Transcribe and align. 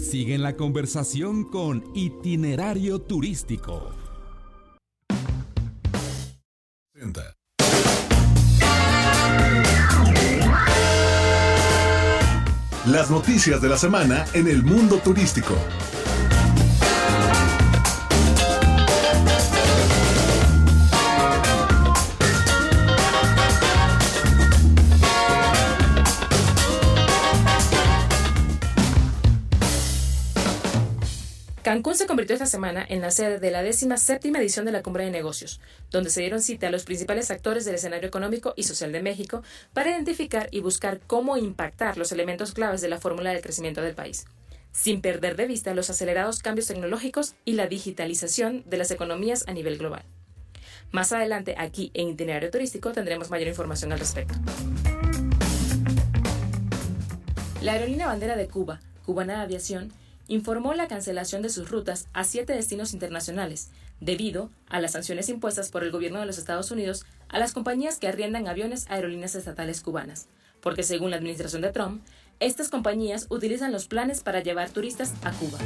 Sigue 0.00 0.38
la 0.38 0.56
conversación 0.56 1.44
con 1.44 1.84
Itinerario 1.94 3.00
Turístico. 3.02 3.90
Las 12.86 13.10
noticias 13.10 13.60
de 13.60 13.68
la 13.68 13.76
semana 13.76 14.24
en 14.32 14.48
el 14.48 14.64
mundo 14.64 14.96
turístico. 14.96 15.54
Cancún 31.70 31.94
se 31.94 32.08
convirtió 32.08 32.34
esta 32.34 32.46
semana 32.46 32.84
en 32.88 33.00
la 33.00 33.12
sede 33.12 33.38
de 33.38 33.52
la 33.52 33.62
décima 33.62 33.96
séptima 33.96 34.40
edición 34.40 34.64
de 34.64 34.72
la 34.72 34.82
Cumbre 34.82 35.04
de 35.04 35.12
Negocios, 35.12 35.60
donde 35.92 36.10
se 36.10 36.20
dieron 36.20 36.42
cita 36.42 36.66
a 36.66 36.70
los 36.70 36.82
principales 36.82 37.30
actores 37.30 37.64
del 37.64 37.76
escenario 37.76 38.08
económico 38.08 38.54
y 38.56 38.64
social 38.64 38.90
de 38.90 39.00
México 39.00 39.44
para 39.72 39.90
identificar 39.90 40.48
y 40.50 40.62
buscar 40.62 40.98
cómo 41.06 41.36
impactar 41.36 41.96
los 41.96 42.10
elementos 42.10 42.54
claves 42.54 42.80
de 42.80 42.88
la 42.88 42.98
fórmula 42.98 43.30
del 43.30 43.40
crecimiento 43.40 43.82
del 43.82 43.94
país, 43.94 44.26
sin 44.72 45.00
perder 45.00 45.36
de 45.36 45.46
vista 45.46 45.72
los 45.72 45.90
acelerados 45.90 46.42
cambios 46.42 46.66
tecnológicos 46.66 47.36
y 47.44 47.52
la 47.52 47.68
digitalización 47.68 48.64
de 48.66 48.76
las 48.76 48.90
economías 48.90 49.44
a 49.46 49.52
nivel 49.52 49.78
global. 49.78 50.02
Más 50.90 51.12
adelante, 51.12 51.54
aquí 51.56 51.92
en 51.94 52.08
Itinerario 52.08 52.50
Turístico, 52.50 52.90
tendremos 52.90 53.30
mayor 53.30 53.46
información 53.46 53.92
al 53.92 54.00
respecto. 54.00 54.34
La 57.62 57.74
aerolínea 57.74 58.08
bandera 58.08 58.34
de 58.34 58.48
Cuba, 58.48 58.80
Cubana 59.06 59.42
Aviación, 59.42 59.92
informó 60.30 60.74
la 60.74 60.86
cancelación 60.86 61.42
de 61.42 61.50
sus 61.50 61.70
rutas 61.70 62.06
a 62.12 62.22
siete 62.22 62.52
destinos 62.52 62.94
internacionales, 62.94 63.68
debido 63.98 64.48
a 64.68 64.80
las 64.80 64.92
sanciones 64.92 65.28
impuestas 65.28 65.70
por 65.70 65.82
el 65.82 65.90
gobierno 65.90 66.20
de 66.20 66.26
los 66.26 66.38
Estados 66.38 66.70
Unidos 66.70 67.04
a 67.28 67.40
las 67.40 67.52
compañías 67.52 67.98
que 67.98 68.06
arriendan 68.06 68.46
aviones 68.46 68.86
a 68.88 68.94
aerolíneas 68.94 69.34
estatales 69.34 69.80
cubanas, 69.80 70.28
porque 70.60 70.84
según 70.84 71.10
la 71.10 71.16
administración 71.16 71.62
de 71.62 71.72
Trump, 71.72 72.00
estas 72.38 72.68
compañías 72.68 73.26
utilizan 73.28 73.72
los 73.72 73.88
planes 73.88 74.22
para 74.22 74.40
llevar 74.40 74.70
turistas 74.70 75.12
a 75.24 75.32
Cuba. 75.32 75.58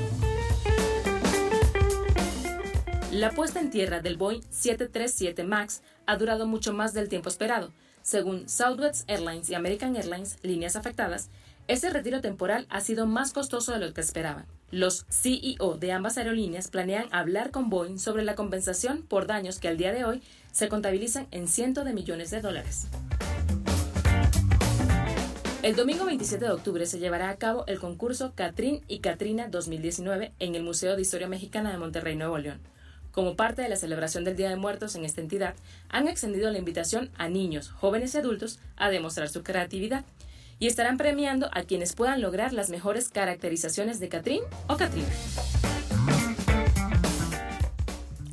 La 3.12 3.32
puesta 3.32 3.60
en 3.60 3.70
tierra 3.70 4.00
del 4.00 4.16
Boeing 4.16 4.40
737 4.48 5.44
MAX 5.44 5.82
ha 6.06 6.16
durado 6.16 6.46
mucho 6.46 6.72
más 6.72 6.94
del 6.94 7.10
tiempo 7.10 7.28
esperado. 7.28 7.70
Según 8.00 8.48
Southwest 8.48 9.08
Airlines 9.10 9.50
y 9.50 9.54
American 9.54 9.94
Airlines, 9.94 10.38
líneas 10.42 10.74
afectadas, 10.74 11.28
este 11.66 11.88
retiro 11.88 12.20
temporal 12.20 12.66
ha 12.68 12.80
sido 12.80 13.06
más 13.06 13.32
costoso 13.32 13.72
de 13.72 13.78
lo 13.78 13.94
que 13.94 14.02
esperaban. 14.02 14.44
Los 14.70 15.06
CEO 15.08 15.76
de 15.78 15.92
ambas 15.92 16.18
aerolíneas 16.18 16.68
planean 16.68 17.06
hablar 17.10 17.50
con 17.50 17.70
Boeing 17.70 17.98
sobre 17.98 18.24
la 18.24 18.34
compensación 18.34 19.02
por 19.02 19.26
daños 19.26 19.58
que 19.58 19.68
al 19.68 19.78
día 19.78 19.92
de 19.92 20.04
hoy 20.04 20.22
se 20.52 20.68
contabilizan 20.68 21.26
en 21.30 21.48
cientos 21.48 21.84
de 21.84 21.94
millones 21.94 22.30
de 22.30 22.40
dólares. 22.40 22.88
El 25.62 25.76
domingo 25.76 26.04
27 26.04 26.44
de 26.44 26.50
octubre 26.50 26.84
se 26.84 26.98
llevará 26.98 27.30
a 27.30 27.36
cabo 27.36 27.64
el 27.66 27.78
concurso 27.78 28.32
Catrín 28.34 28.82
y 28.86 28.98
Catrina 28.98 29.48
2019 29.48 30.32
en 30.38 30.54
el 30.54 30.62
Museo 30.62 30.96
de 30.96 31.02
Historia 31.02 31.28
Mexicana 31.28 31.72
de 31.72 31.78
Monterrey, 31.78 32.16
Nuevo 32.16 32.36
León. 32.36 32.60
Como 33.12 33.36
parte 33.36 33.62
de 33.62 33.70
la 33.70 33.76
celebración 33.76 34.24
del 34.24 34.36
Día 34.36 34.50
de 34.50 34.56
Muertos 34.56 34.96
en 34.96 35.06
esta 35.06 35.22
entidad, 35.22 35.54
han 35.88 36.08
extendido 36.08 36.50
la 36.50 36.58
invitación 36.58 37.10
a 37.16 37.28
niños, 37.28 37.70
jóvenes 37.70 38.14
y 38.14 38.18
adultos 38.18 38.58
a 38.76 38.90
demostrar 38.90 39.30
su 39.30 39.42
creatividad 39.42 40.04
y 40.58 40.66
estarán 40.66 40.96
premiando 40.96 41.48
a 41.52 41.62
quienes 41.62 41.94
puedan 41.94 42.20
lograr 42.20 42.52
las 42.52 42.70
mejores 42.70 43.08
caracterizaciones 43.08 44.00
de 44.00 44.08
Catrín 44.08 44.40
o 44.68 44.76
Catrina. 44.76 45.08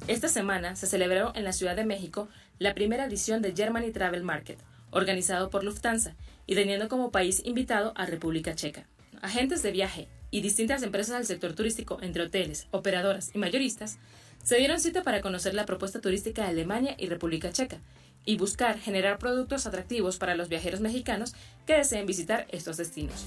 Esta 0.07 0.27
semana 0.27 0.75
se 0.75 0.87
celebró 0.87 1.31
en 1.35 1.43
la 1.43 1.53
Ciudad 1.53 1.75
de 1.75 1.85
México 1.85 2.27
la 2.59 2.73
primera 2.73 3.05
edición 3.05 3.41
de 3.41 3.53
Germany 3.55 3.91
Travel 3.91 4.23
Market, 4.23 4.59
organizado 4.91 5.49
por 5.49 5.63
Lufthansa 5.63 6.15
y 6.45 6.55
teniendo 6.55 6.89
como 6.89 7.11
país 7.11 7.41
invitado 7.45 7.93
a 7.95 8.05
República 8.05 8.53
Checa. 8.53 8.87
Agentes 9.21 9.63
de 9.63 9.71
viaje 9.71 10.07
y 10.29 10.41
distintas 10.41 10.83
empresas 10.83 11.17
del 11.17 11.25
sector 11.25 11.53
turístico, 11.53 11.97
entre 12.01 12.23
hoteles, 12.23 12.67
operadoras 12.71 13.31
y 13.33 13.37
mayoristas, 13.37 13.99
se 14.43 14.57
dieron 14.57 14.79
cita 14.79 15.03
para 15.03 15.21
conocer 15.21 15.53
la 15.53 15.65
propuesta 15.65 16.01
turística 16.01 16.43
de 16.43 16.49
Alemania 16.49 16.95
y 16.97 17.07
República 17.07 17.51
Checa 17.51 17.79
y 18.25 18.37
buscar 18.37 18.79
generar 18.79 19.17
productos 19.17 19.65
atractivos 19.65 20.17
para 20.17 20.35
los 20.35 20.49
viajeros 20.49 20.79
mexicanos 20.79 21.33
que 21.65 21.77
deseen 21.77 22.05
visitar 22.05 22.47
estos 22.49 22.77
destinos. 22.77 23.25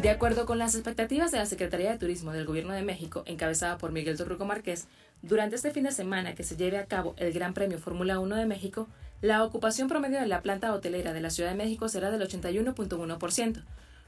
De 0.00 0.10
acuerdo 0.10 0.46
con 0.46 0.58
las 0.58 0.74
expectativas 0.74 1.32
de 1.32 1.38
la 1.38 1.46
Secretaría 1.46 1.90
de 1.90 1.98
Turismo 1.98 2.32
del 2.32 2.44
Gobierno 2.44 2.74
de 2.74 2.82
México, 2.82 3.22
encabezada 3.26 3.78
por 3.78 3.92
Miguel 3.92 4.16
Torruco 4.16 4.44
Márquez, 4.44 4.86
durante 5.22 5.56
este 5.56 5.70
fin 5.70 5.84
de 5.84 5.90
semana 5.90 6.34
que 6.34 6.44
se 6.44 6.56
lleve 6.56 6.78
a 6.78 6.86
cabo 6.86 7.14
el 7.16 7.32
Gran 7.32 7.54
Premio 7.54 7.78
Fórmula 7.78 8.20
1 8.20 8.36
de 8.36 8.46
México, 8.46 8.88
la 9.22 9.42
ocupación 9.42 9.88
promedio 9.88 10.20
de 10.20 10.26
la 10.26 10.42
planta 10.42 10.72
hotelera 10.74 11.12
de 11.12 11.22
la 11.22 11.30
Ciudad 11.30 11.50
de 11.50 11.56
México 11.56 11.88
será 11.88 12.10
del 12.10 12.20
81.1%, 12.20 13.64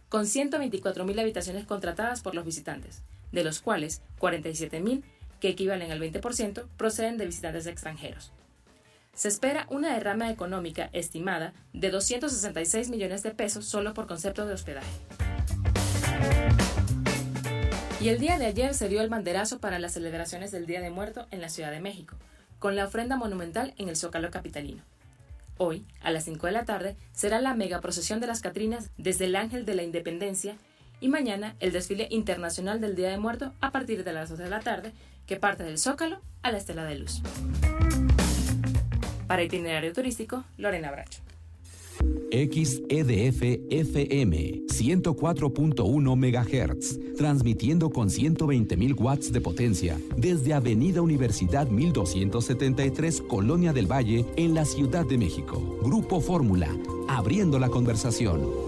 con 0.09 0.25
124.000 0.25 1.21
habitaciones 1.21 1.67
contratadas 1.67 2.21
por 2.21 2.35
los 2.35 2.45
visitantes, 2.45 3.03
de 3.33 3.43
los 3.43 3.61
cuales 3.61 4.03
47.000 4.21 5.03
que 5.41 5.49
equivalen 5.49 5.93
al 5.93 6.01
20%, 6.01 6.67
proceden 6.77 7.19
de 7.19 7.27
visitantes 7.27 7.67
extranjeros. 7.67 8.33
Se 9.15 9.29
espera 9.29 9.67
una 9.69 9.93
derrama 9.95 10.31
económica 10.31 10.91
estimada 10.93 11.53
de 11.73 11.91
266 11.91 12.89
millones 12.89 13.23
de 13.23 13.33
pesos 13.33 13.65
solo 13.65 13.93
por 13.93 14.07
concepto 14.07 14.47
de 14.47 14.55
hospedaje. 14.55 14.87
Y 18.01 18.11
el 18.11 18.21
día 18.21 18.39
de 18.39 18.47
ayer 18.47 18.75
se 18.75 18.89
dio 18.89 19.01
el 19.01 19.09
banderazo 19.09 19.59
para 19.59 19.81
las 19.81 19.95
celebraciones 19.95 20.53
del 20.53 20.67
Día 20.67 20.81
de 20.81 20.91
Muerto 20.91 21.27
en 21.33 21.41
la 21.41 21.49
Ciudad 21.49 21.73
de 21.73 21.81
México, 21.81 22.17
con 22.61 22.77
la 22.77 22.85
ofrenda 22.85 23.17
monumental 23.17 23.75
en 23.77 23.89
el 23.89 23.97
Zócalo 23.97 24.31
Capitalino. 24.31 24.85
Hoy, 25.57 25.85
a 26.01 26.13
las 26.13 26.25
5 26.25 26.47
de 26.47 26.53
la 26.53 26.65
tarde, 26.65 26.97
será 27.13 27.41
la 27.41 27.55
mega 27.55 27.81
procesión 27.81 28.21
de 28.21 28.29
las 28.29 28.41
Catrinas 28.41 28.91
desde 28.99 29.25
el 29.25 29.35
Ángel 29.35 29.65
de 29.65 29.75
la 29.75 29.83
Independencia 29.83 30.57
y 31.01 31.09
mañana 31.09 31.57
el 31.61 31.73
desfile 31.73 32.09
internacional 32.11 32.81
del 32.81 32.97
Día 32.97 33.11
de 33.11 33.19
Muerto 33.19 33.53
a 33.61 33.71
partir 33.71 34.05
de 34.05 34.13
las 34.13 34.31
2 34.31 34.39
de 34.39 34.49
la 34.49 34.61
tarde 34.61 34.93
que 35.27 35.37
parte 35.37 35.63
del 35.63 35.79
Zócalo 35.79 36.21
a 36.43 36.51
la 36.51 36.59
Estela 36.59 36.85
de 36.85 36.99
Luz. 36.99 37.23
Para 39.27 39.43
itinerario 39.43 39.93
turístico, 39.93 40.45
Lorena 40.57 40.91
Bracho. 40.91 41.21
XEDF 42.31 43.43
FM 43.71 44.67
104.1 44.69 46.17
MHz, 46.17 47.17
transmitiendo 47.17 47.91
con 47.91 48.09
120.000 48.09 49.01
watts 49.01 49.33
de 49.33 49.41
potencia 49.41 49.99
desde 50.17 50.55
Avenida 50.55 51.03
Universidad 51.03 51.69
1273, 51.69 53.23
Colonia 53.23 53.73
del 53.73 53.91
Valle, 53.91 54.25
en 54.37 54.55
la 54.55 54.65
Ciudad 54.65 55.07
de 55.07 55.19
México. 55.19 55.79
Grupo 55.83 56.21
Fórmula, 56.21 56.69
abriendo 57.09 57.59
la 57.59 57.69
conversación. 57.69 58.68